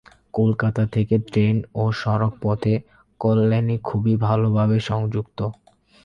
কলকাতা 0.33 0.83
থেকে 0.93 1.15
ট্রেন 1.27 1.55
ও 1.75 1.83
সড়ক 1.93 2.33
পথে 2.41 2.73
কল্যাণী 3.21 3.77
খুবই 3.83 4.13
ভাল 4.25 4.41
ভাবে 4.55 4.77
সংযুক্ত। 4.89 5.39